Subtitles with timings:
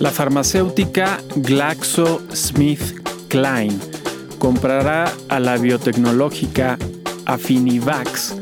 [0.00, 3.78] La farmacéutica GlaxoSmithKline
[4.38, 6.76] comprará a la biotecnológica
[7.26, 8.34] Affinivax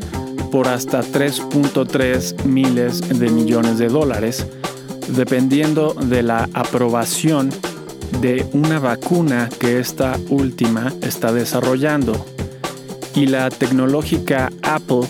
[0.51, 4.47] por hasta 3.3 miles de millones de dólares,
[5.09, 7.51] dependiendo de la aprobación
[8.21, 12.25] de una vacuna que esta última está desarrollando.
[13.15, 15.07] Y la tecnológica Apple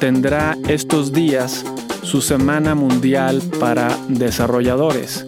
[0.00, 1.64] tendrá estos días
[2.02, 5.24] su Semana Mundial para Desarrolladores.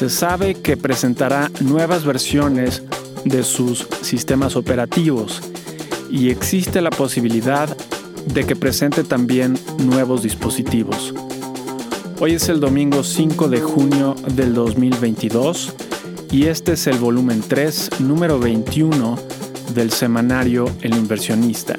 [0.00, 2.82] Se sabe que presentará nuevas versiones
[3.26, 5.42] de sus sistemas operativos
[6.10, 7.68] y existe la posibilidad
[8.32, 11.12] de que presente también nuevos dispositivos.
[12.18, 15.74] Hoy es el domingo 5 de junio del 2022
[16.30, 19.18] y este es el volumen 3, número 21
[19.74, 21.76] del semanario El inversionista.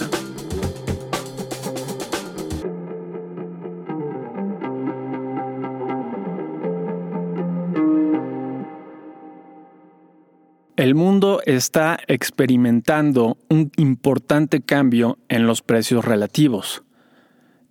[10.82, 16.82] El mundo está experimentando un importante cambio en los precios relativos.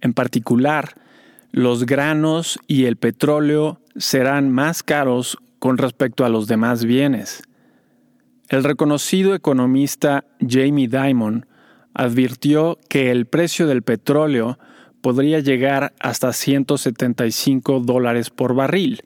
[0.00, 0.94] En particular,
[1.50, 7.42] los granos y el petróleo serán más caros con respecto a los demás bienes.
[8.48, 11.46] El reconocido economista Jamie Dimon
[11.94, 14.56] advirtió que el precio del petróleo
[15.00, 19.00] podría llegar hasta 175 dólares por barril,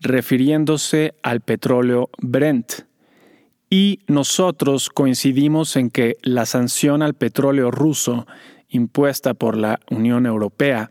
[0.00, 2.85] refiriéndose al petróleo Brent.
[3.68, 8.26] Y nosotros coincidimos en que la sanción al petróleo ruso
[8.68, 10.90] impuesta por la Unión Europea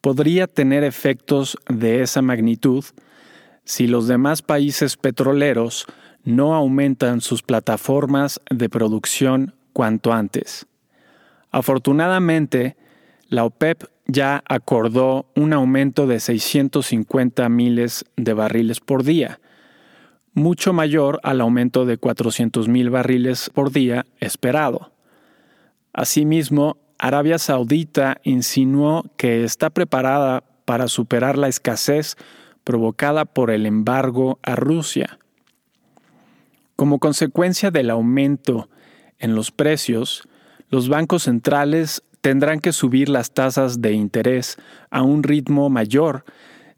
[0.00, 2.84] podría tener efectos de esa magnitud
[3.64, 5.86] si los demás países petroleros
[6.24, 10.66] no aumentan sus plataformas de producción cuanto antes.
[11.50, 12.76] Afortunadamente,
[13.28, 19.40] la OPEP ya acordó un aumento de 650 miles de barriles por día,
[20.34, 24.92] mucho mayor al aumento de 400.000 barriles por día esperado.
[25.92, 32.16] Asimismo, Arabia Saudita insinuó que está preparada para superar la escasez
[32.62, 35.18] provocada por el embargo a Rusia.
[36.76, 38.68] Como consecuencia del aumento
[39.18, 40.28] en los precios,
[40.68, 44.58] los bancos centrales tendrán que subir las tasas de interés
[44.90, 46.24] a un ritmo mayor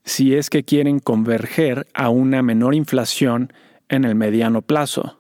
[0.05, 3.53] si es que quieren converger a una menor inflación
[3.89, 5.19] en el mediano plazo.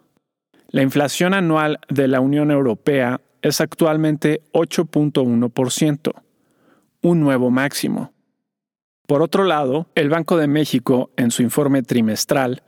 [0.68, 6.12] La inflación anual de la Unión Europea es actualmente 8.1%,
[7.02, 8.12] un nuevo máximo.
[9.06, 12.62] Por otro lado, el Banco de México, en su informe trimestral,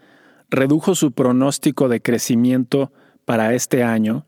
[0.51, 2.93] redujo su pronóstico de crecimiento
[3.25, 4.27] para este año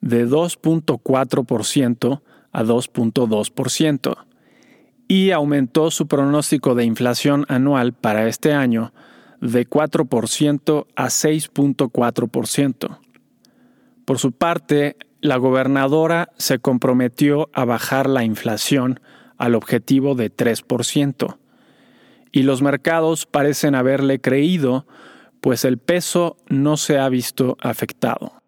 [0.00, 2.22] de 2.4%
[2.52, 4.26] a 2.2%
[5.08, 8.92] y aumentó su pronóstico de inflación anual para este año
[9.40, 12.98] de 4% a 6.4%.
[14.04, 19.00] Por su parte, la gobernadora se comprometió a bajar la inflación
[19.38, 21.38] al objetivo de 3%,
[22.32, 24.86] y los mercados parecen haberle creído,
[25.40, 28.42] pues el peso no se ha visto afectado.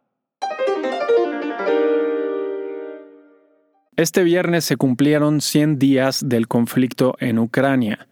[3.98, 8.06] Este viernes se cumplieron 100 días del conflicto en Ucrania.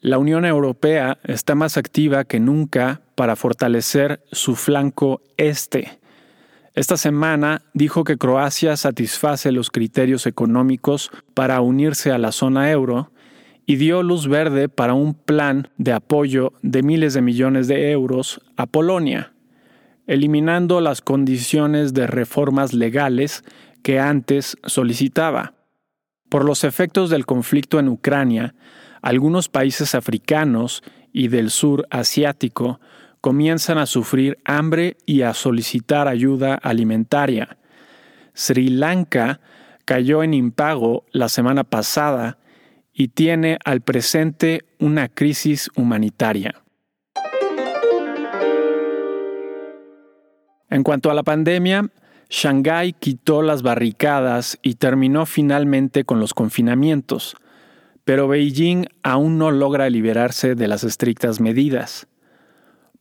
[0.00, 6.00] La Unión Europea está más activa que nunca para fortalecer su flanco este.
[6.74, 13.12] Esta semana dijo que Croacia satisface los criterios económicos para unirse a la zona euro
[13.66, 18.40] y dio luz verde para un plan de apoyo de miles de millones de euros
[18.56, 19.32] a Polonia,
[20.08, 23.44] eliminando las condiciones de reformas legales
[23.84, 25.52] que antes solicitaba.
[26.30, 28.54] Por los efectos del conflicto en Ucrania,
[29.02, 32.80] algunos países africanos y del sur asiático
[33.20, 37.58] comienzan a sufrir hambre y a solicitar ayuda alimentaria.
[38.32, 39.40] Sri Lanka
[39.84, 42.38] cayó en impago la semana pasada
[42.94, 46.54] y tiene al presente una crisis humanitaria.
[50.70, 51.90] En cuanto a la pandemia,
[52.36, 57.36] Shanghái quitó las barricadas y terminó finalmente con los confinamientos,
[58.02, 62.08] pero Beijing aún no logra liberarse de las estrictas medidas.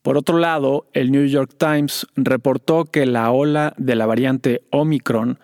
[0.03, 5.39] Por otro lado, el New York Times reportó que la ola de la variante Omicron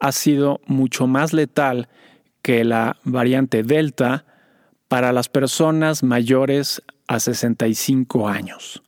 [0.00, 1.88] ha sido mucho más letal
[2.42, 4.24] que la variante Delta
[4.88, 8.82] para las personas mayores a 65 años.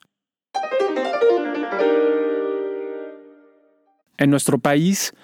[4.20, 5.14] En nuestro país,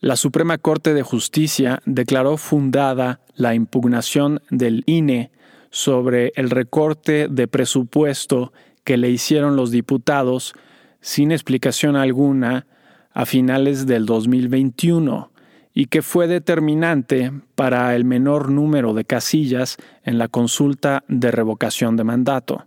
[0.00, 5.30] la Suprema Corte de Justicia declaró fundada la impugnación del INE
[5.70, 8.52] sobre el recorte de presupuesto
[8.82, 10.54] que le hicieron los diputados
[11.00, 12.66] sin explicación alguna
[13.12, 15.30] a finales del 2021
[15.72, 21.96] y que fue determinante para el menor número de casillas en la consulta de revocación
[21.96, 22.66] de mandato.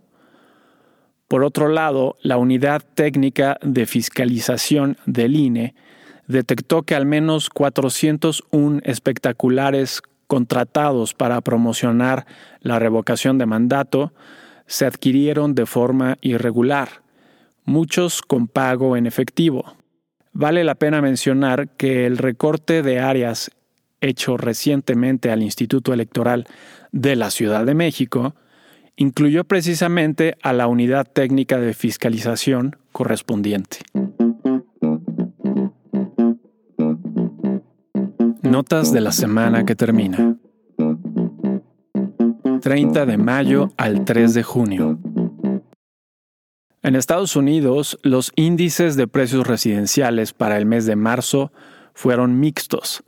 [1.28, 5.74] Por otro lado, la Unidad Técnica de Fiscalización del INE
[6.28, 12.26] detectó que al menos 401 espectaculares contratados para promocionar
[12.60, 14.12] la revocación de mandato
[14.66, 17.02] se adquirieron de forma irregular,
[17.64, 19.76] muchos con pago en efectivo.
[20.32, 23.50] Vale la pena mencionar que el recorte de áreas
[24.00, 26.46] hecho recientemente al Instituto Electoral
[26.92, 28.34] de la Ciudad de México
[28.96, 33.78] incluyó precisamente a la unidad técnica de fiscalización correspondiente.
[38.42, 40.36] Notas de la semana que termina.
[42.60, 44.98] 30 de mayo al 3 de junio.
[46.82, 51.52] En Estados Unidos, los índices de precios residenciales para el mes de marzo
[51.94, 53.02] fueron mixtos.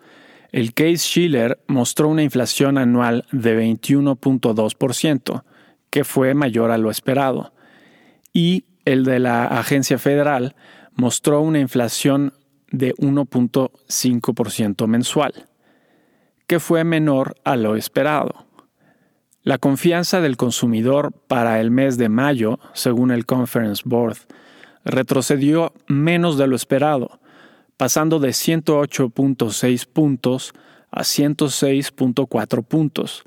[0.50, 5.44] El Case Schiller mostró una inflación anual de 21.2%,
[5.90, 7.52] que fue mayor a lo esperado,
[8.32, 10.55] y el de la Agencia Federal
[10.94, 12.35] mostró una inflación
[12.70, 15.46] de 1.5% mensual,
[16.46, 18.46] que fue menor a lo esperado.
[19.43, 24.19] La confianza del consumidor para el mes de mayo, según el Conference Board,
[24.85, 27.20] retrocedió menos de lo esperado,
[27.76, 30.52] pasando de 108.6 puntos
[30.90, 33.25] a 106.4 puntos,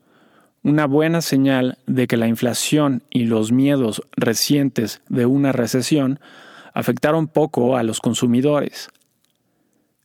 [0.63, 6.19] una buena señal de que la inflación y los miedos recientes de una recesión
[6.73, 8.89] afectaron poco a los consumidores.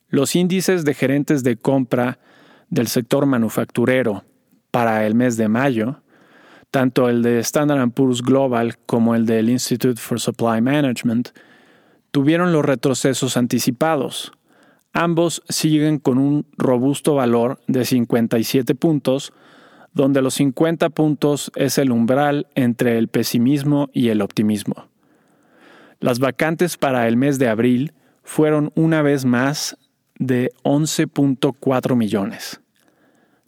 [0.08, 2.18] Los índices de gerentes de compra
[2.70, 4.24] del sector manufacturero
[4.70, 6.00] para el mes de mayo
[6.76, 11.30] tanto el de Standard Poor's Global como el del Institute for Supply Management,
[12.10, 14.32] tuvieron los retrocesos anticipados.
[14.92, 19.32] Ambos siguen con un robusto valor de 57 puntos,
[19.96, 24.88] donde los 50 puntos es el umbral entre el pesimismo y el optimismo.
[26.00, 29.78] Las vacantes para el mes de abril fueron una vez más
[30.19, 32.60] de 11.4 millones.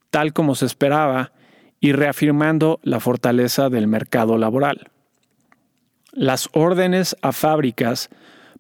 [0.09, 1.33] Tal como se esperaba,
[1.81, 4.91] y reafirmando la fortaleza del mercado laboral.
[6.13, 8.09] Las órdenes a fábricas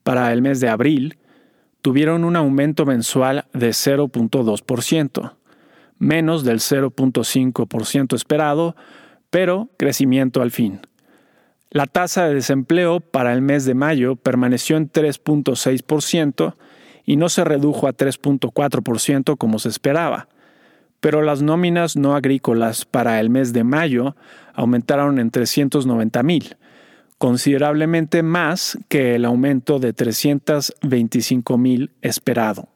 [0.02, 1.19] para el mes de abril
[1.81, 5.38] tuvieron un aumento mensual de 0.2%,
[5.98, 8.76] menos del 0.5% esperado,
[9.30, 10.80] pero crecimiento al fin.
[11.70, 16.54] La tasa de desempleo para el mes de mayo permaneció en 3.6%
[17.04, 20.28] y no se redujo a 3.4% como se esperaba,
[21.00, 24.16] pero las nóminas no agrícolas para el mes de mayo
[24.54, 26.56] aumentaron en 390 mil,
[27.18, 32.68] considerablemente más que el aumento de 325 mil esperado.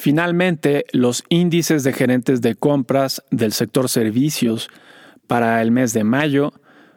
[0.00, 4.70] Finalmente, los índices de gerentes de compras del sector servicios
[5.26, 6.54] para el mes de mayo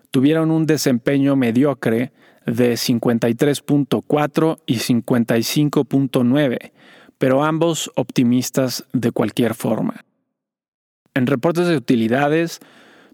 [0.10, 2.14] tuvieron un desempeño mediocre
[2.46, 6.72] de 53.4 y 55.9,
[7.18, 10.06] pero ambos optimistas de cualquier forma.
[11.14, 12.62] En reportes de utilidades,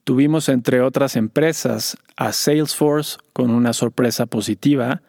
[0.04, 5.02] tuvimos entre otras empresas a Salesforce con una sorpresa positiva,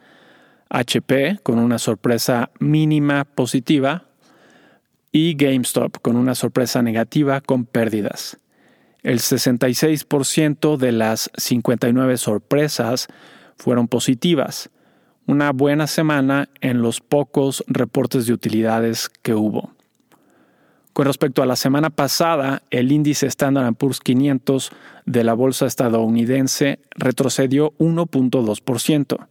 [0.70, 4.06] HP con una sorpresa mínima positiva
[5.12, 8.38] y GameStop con una sorpresa negativa con pérdidas.
[9.02, 13.08] El 66% de las 59 sorpresas
[13.56, 14.70] fueron positivas,
[15.26, 19.72] una buena semana en los pocos reportes de utilidades que hubo.
[20.92, 24.72] Con respecto a la semana pasada, el índice Standard Poor's 500
[25.06, 29.28] de la bolsa estadounidense retrocedió 1.2%.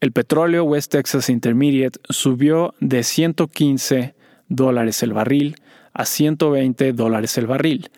[0.00, 4.15] El petróleo West Texas Intermediate subió de 115
[4.48, 5.56] dólares el barril
[5.92, 7.90] a 120 dólares el barril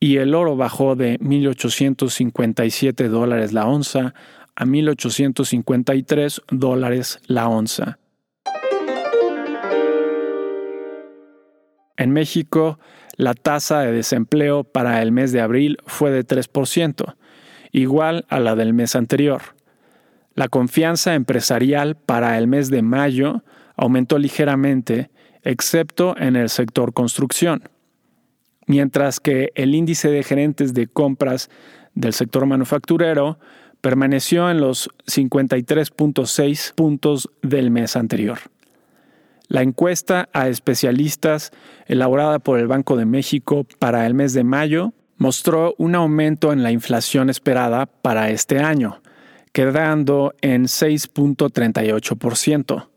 [0.00, 4.14] y el oro bajó de 1.857 dólares la onza
[4.54, 7.98] a 1.853 dólares la onza.
[11.96, 12.78] En México,
[13.16, 17.14] la tasa de desempleo para el mes de abril fue de 3%,
[17.72, 19.42] igual a la del mes anterior.
[20.34, 23.42] La confianza empresarial para el mes de mayo
[23.76, 25.10] aumentó ligeramente,
[25.46, 27.62] excepto en el sector construcción,
[28.66, 31.48] mientras que el índice de gerentes de compras
[31.94, 33.38] del sector manufacturero
[33.80, 38.38] permaneció en los 53.6 puntos del mes anterior.
[39.46, 41.52] La encuesta a especialistas
[41.86, 46.64] elaborada por el Banco de México para el mes de mayo mostró un aumento en
[46.64, 49.00] la inflación esperada para este año,
[49.52, 52.88] quedando en 6.38%,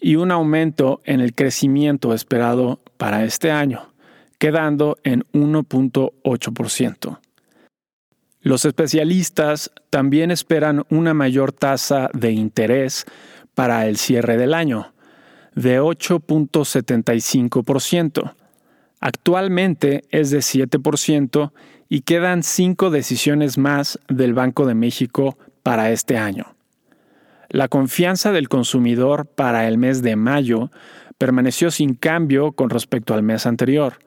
[0.00, 3.92] y un aumento en el crecimiento esperado para este año,
[4.38, 7.18] quedando en 1.8%.
[8.40, 13.04] Los especialistas también esperan una mayor tasa de interés
[13.54, 14.92] para el cierre del año,
[15.54, 18.34] de 8.75%.
[19.00, 21.52] Actualmente es de 7%
[21.88, 26.55] y quedan cinco decisiones más del Banco de México para este año.
[27.48, 30.70] La confianza del consumidor para el mes de mayo
[31.18, 33.98] permaneció sin cambio con respecto al mes anterior,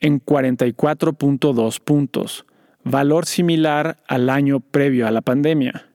[0.00, 2.46] en 44.2 puntos,
[2.82, 5.88] valor similar al año previo a la pandemia.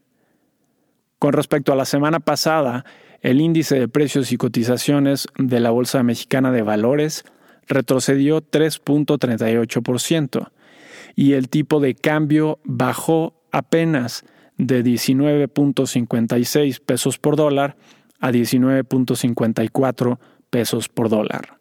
[1.20, 2.86] Con respecto a la semana pasada,
[3.22, 7.26] el índice de precios y cotizaciones de la Bolsa Mexicana de Valores
[7.68, 10.52] retrocedió 3.38%
[11.16, 14.24] y el tipo de cambio bajó apenas
[14.58, 17.78] de 19.56 pesos por dólar
[18.20, 20.18] a 19.54
[20.50, 21.58] pesos por dólar.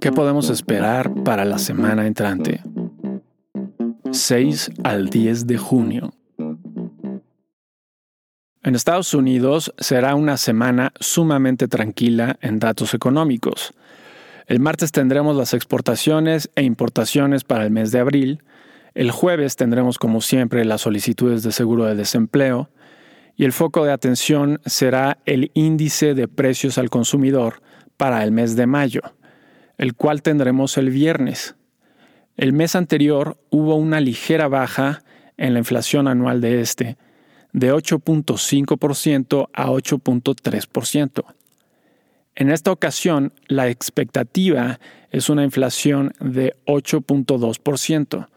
[0.00, 2.62] ¿Qué podemos esperar para la semana entrante?
[4.10, 6.14] 6 al 10 de junio.
[8.62, 13.72] En Estados Unidos será una semana sumamente tranquila en datos económicos.
[14.46, 18.42] El martes tendremos las exportaciones e importaciones para el mes de abril.
[18.94, 22.70] El jueves tendremos como siempre las solicitudes de seguro de desempleo.
[23.36, 27.62] Y el foco de atención será el índice de precios al consumidor
[27.96, 29.02] para el mes de mayo
[29.80, 31.54] el cual tendremos el viernes.
[32.36, 35.02] El mes anterior hubo una ligera baja
[35.38, 36.98] en la inflación anual de este,
[37.54, 41.24] de 8.5% a 8.3%.
[42.40, 44.80] En esta ocasión, la expectativa
[45.10, 48.28] es una inflación de 8.2%,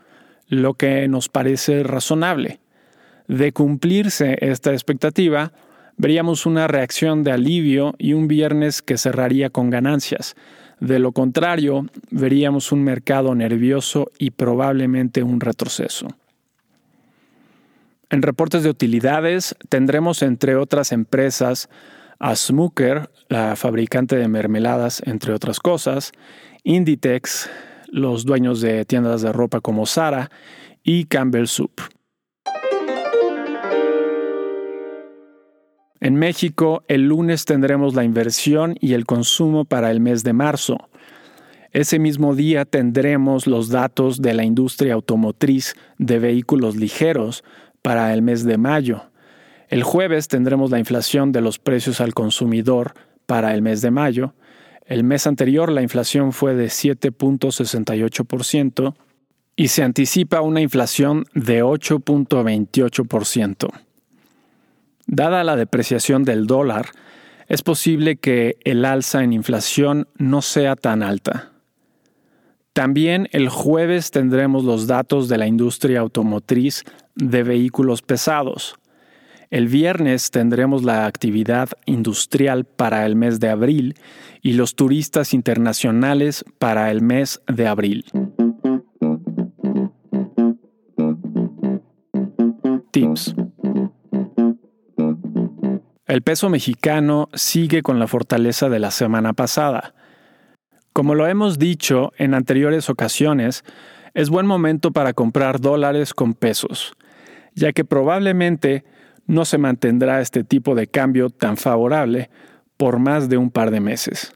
[0.50, 2.60] lo que nos parece razonable.
[3.30, 5.54] De cumplirse esta expectativa,
[5.96, 10.36] veríamos una reacción de alivio y un viernes que cerraría con ganancias,
[10.82, 16.10] de lo contrario, veríamos un mercado nervioso y probablemente un retroceso.
[18.10, 21.70] En reportes de utilidades tendremos entre otras empresas
[22.20, 26.12] a Smooker, la fabricante de mermeladas, entre otras cosas,
[26.64, 27.50] Inditex,
[27.88, 30.32] los dueños de tiendas de ropa como Zara
[30.84, 31.82] y Campbell Soup.
[36.00, 40.90] En México, el lunes tendremos la inversión y el consumo para el mes de marzo.
[41.72, 47.46] Ese mismo día tendremos los datos de la industria automotriz de vehículos ligeros
[47.82, 49.13] para el mes de mayo.
[49.74, 52.94] El jueves tendremos la inflación de los precios al consumidor
[53.26, 54.36] para el mes de mayo.
[54.86, 58.94] El mes anterior la inflación fue de 7.68%
[59.56, 63.70] y se anticipa una inflación de 8.28%.
[65.08, 66.90] Dada la depreciación del dólar,
[67.48, 71.52] es posible que el alza en inflación no sea tan alta.
[72.74, 76.84] También el jueves tendremos los datos de la industria automotriz
[77.16, 78.76] de vehículos pesados.
[79.54, 83.94] El viernes tendremos la actividad industrial para el mes de abril
[84.42, 88.04] y los turistas internacionales para el mes de abril.
[92.90, 93.36] Tips.
[96.08, 99.94] El peso mexicano sigue con la fortaleza de la semana pasada.
[100.94, 103.64] Como lo hemos dicho en anteriores ocasiones,
[104.16, 106.94] es buen momento para comprar dólares con pesos,
[107.54, 108.84] ya que probablemente
[109.26, 112.30] no se mantendrá este tipo de cambio tan favorable
[112.78, 114.32] por más de un par de meses.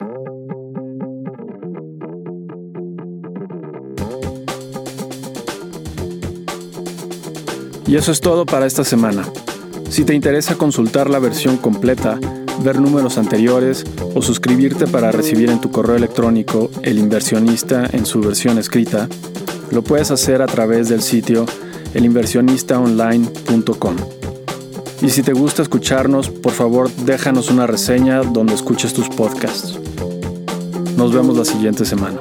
[7.87, 9.23] Y eso es todo para esta semana.
[9.89, 12.19] Si te interesa consultar la versión completa,
[12.61, 18.19] ver números anteriores o suscribirte para recibir en tu correo electrónico El inversionista en su
[18.19, 19.07] versión escrita,
[19.71, 21.45] lo puedes hacer a través del sitio
[21.93, 24.16] elinversionistaonline.com.
[25.01, 29.79] Y si te gusta escucharnos, por favor déjanos una reseña donde escuches tus podcasts.
[30.97, 32.19] Nos vemos la siguiente semana.